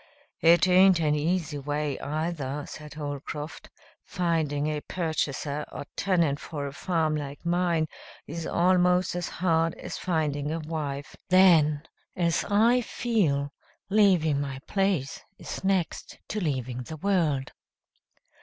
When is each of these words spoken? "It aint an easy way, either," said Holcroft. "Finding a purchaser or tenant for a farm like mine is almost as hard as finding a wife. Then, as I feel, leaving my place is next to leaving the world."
"It 0.41 0.67
aint 0.67 0.99
an 0.99 1.13
easy 1.13 1.59
way, 1.59 1.99
either," 1.99 2.65
said 2.67 2.95
Holcroft. 2.95 3.69
"Finding 4.03 4.65
a 4.65 4.81
purchaser 4.81 5.63
or 5.71 5.85
tenant 5.95 6.39
for 6.39 6.65
a 6.65 6.73
farm 6.73 7.15
like 7.15 7.45
mine 7.45 7.85
is 8.25 8.47
almost 8.47 9.13
as 9.15 9.29
hard 9.29 9.75
as 9.75 9.99
finding 9.99 10.51
a 10.51 10.59
wife. 10.59 11.15
Then, 11.29 11.83
as 12.15 12.43
I 12.49 12.81
feel, 12.81 13.53
leaving 13.91 14.41
my 14.41 14.57
place 14.65 15.21
is 15.37 15.63
next 15.63 16.17
to 16.29 16.39
leaving 16.39 16.81
the 16.81 16.97
world." 16.97 17.51